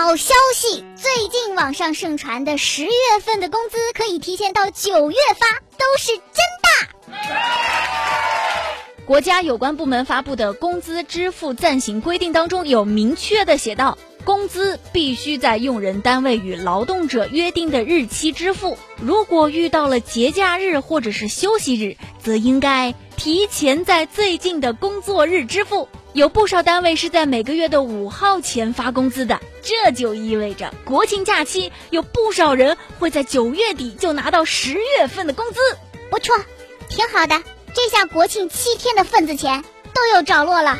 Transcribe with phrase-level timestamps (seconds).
[0.00, 0.84] 好消息！
[0.94, 6.22] 最近网上盛传的十月份的工资可以提前到九月发，都是真
[6.62, 6.68] 的。
[9.04, 13.98] 国家有关部门发布的工资支付暂行规定当中有明确的写到，
[14.28, 25.88] 工资必须在用人单位与劳动者约定的日期支付，如果遇到了节假日或者是休息日，则应该提前在最近的工作日支付。
[26.12, 35.60] 有不少单位是在每个月的五号前发工资的，这就意味着国庆假期有不少人会在九月底就拿到十月份的工资。
[36.10, 36.36] 不错，
[36.90, 37.42] 挺好的，
[37.72, 40.78] 这下国庆七天的份子钱都有着落了。